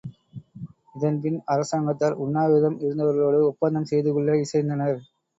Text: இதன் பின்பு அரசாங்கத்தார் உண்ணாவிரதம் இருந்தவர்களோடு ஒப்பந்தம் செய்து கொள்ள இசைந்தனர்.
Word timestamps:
இதன் 0.95 1.19
பின்பு 1.19 1.41
அரசாங்கத்தார் 1.53 2.15
உண்ணாவிரதம் 2.23 2.77
இருந்தவர்களோடு 2.81 3.41
ஒப்பந்தம் 3.49 3.87
செய்து 3.91 4.09
கொள்ள 4.11 4.39
இசைந்தனர். 4.41 4.97